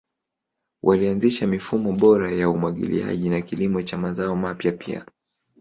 Walianzisha 0.83 1.47
mifumo 1.47 1.91
bora 1.91 2.31
ya 2.31 2.49
umwagiliaji 2.49 3.29
na 3.29 3.41
kilimo 3.41 3.81
cha 3.81 3.97
mazao 3.97 4.35
mapya 4.35 4.71
pia. 4.71 5.05